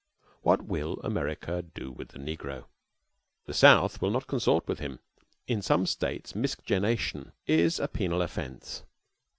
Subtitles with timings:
[0.41, 2.65] What will the American do with the negro?
[3.45, 4.97] The South will not consort with him.
[5.45, 8.83] In some States miscegenation is a penal offence.